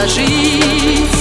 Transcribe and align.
зажить. 0.00 1.19